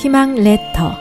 [0.00, 0.98] 희망 레터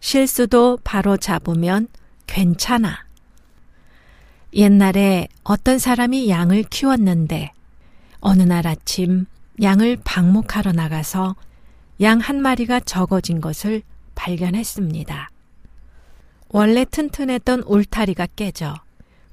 [0.00, 1.86] 실수도 바로 잡으면
[2.26, 3.04] 괜찮아.
[4.52, 7.52] 옛날에 어떤 사람이 양을 키웠는데
[8.18, 9.26] 어느 날 아침
[9.62, 11.36] 양을 방목하러 나가서
[12.00, 13.82] 양 한 마리가 적어진 것을
[14.16, 15.30] 발견했습니다.
[16.52, 18.74] 원래 튼튼했던 울타리가 깨져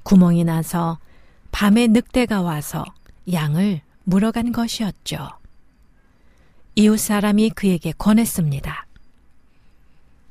[0.04, 0.98] 구멍이 나서
[1.50, 2.84] 밤에 늑대가 와서
[3.30, 5.28] 양을 물어간 것이었죠.
[6.76, 8.86] 이웃 사람이 그에게 권했습니다.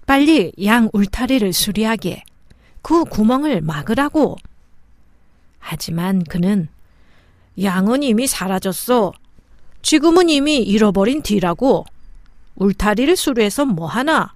[0.06, 2.24] 빨리 양 울타리를 수리하게
[2.82, 4.38] 그 구멍을 막으라고.
[5.60, 6.70] 하지만 그는
[7.62, 9.12] 양은 이미 사라졌어.
[9.82, 11.86] 지금은 이미 잃어버린 뒤라고.
[12.56, 14.34] 울타리를 수리해서 뭐하나?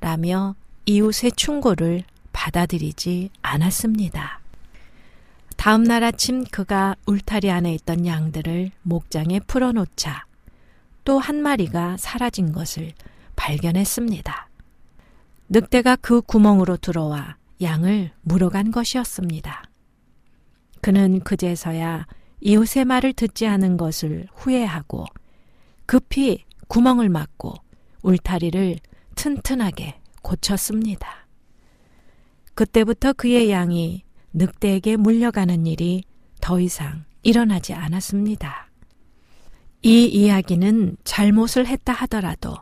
[0.00, 0.56] 라며
[0.90, 2.02] 이웃의 충고를
[2.32, 4.40] 받아들이지 않았습니다.
[5.56, 10.24] 다음 날 아침 그가 울타리 안에 있던 양들을 목장에 풀어놓자
[11.04, 12.92] 또 한 마리가 사라진 것을
[13.36, 14.48] 발견했습니다.
[15.48, 19.62] 늑대가 그 구멍으로 들어와 양을 물어간 것이었습니다.
[20.80, 22.06] 그는 그제서야
[22.40, 25.06] 이웃의 말을 듣지 않은 것을 후회하고
[25.86, 27.54] 급히 구멍을 막고
[28.02, 28.78] 울타리를
[29.14, 29.99] 튼튼하게
[30.30, 31.26] 고쳤습니다.
[32.54, 36.04] 그때부터 그의 양이 늑대에게 물려가는 일이
[36.40, 38.70] 더 이상 일어나지 않았습니다.
[39.82, 42.54] 이 이야기는 잘못을 했다 하더라도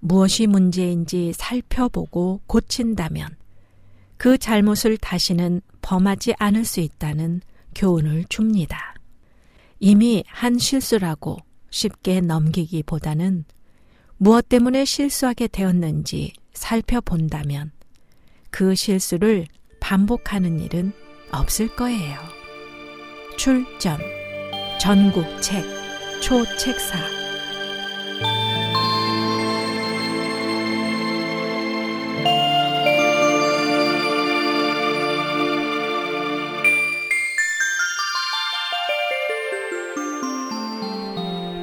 [0.00, 3.28] 무엇이 문제인지 살펴보고 고친다면
[4.16, 7.40] 그 잘못을 다시는 범하지 않을 수 있다는
[7.74, 8.94] 교훈을 줍니다.
[9.78, 11.38] 이미 한 실수라고
[11.70, 13.44] 쉽게 넘기기보다는
[14.22, 17.70] 무엇 때문에 실수하게 되었는지 살펴본다면
[18.50, 19.46] 그 실수를
[19.80, 20.92] 반복하는 일은
[21.32, 22.18] 없을 거예요.
[23.38, 23.98] 출전
[24.78, 25.64] 전국책
[26.20, 26.98] 초책사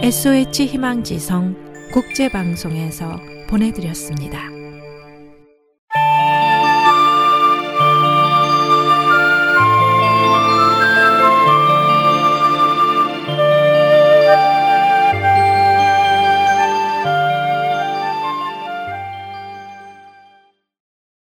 [0.01, 4.56] SOH 희망지성 국제방송에서 보내드렸습니다.